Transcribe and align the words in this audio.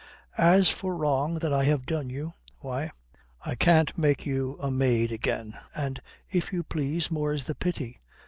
As 0.39 0.67
for 0.71 0.95
wrong 0.95 1.35
that 1.35 1.53
I 1.53 1.63
have 1.65 1.85
done 1.85 2.09
you 2.09 2.33
why, 2.57 2.89
I 3.45 3.53
can't 3.53 3.95
make 3.95 4.25
you 4.25 4.57
a 4.59 4.71
maid 4.71 5.11
again, 5.11 5.53
and, 5.75 6.01
if 6.31 6.51
you 6.51 6.63
please, 6.63 7.11
more's 7.11 7.43
the 7.43 7.53
pity. 7.53 7.99